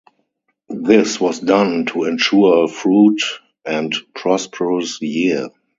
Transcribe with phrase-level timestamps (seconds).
[0.81, 3.21] This was done to ensure a fruit
[3.63, 5.49] and prosperous year.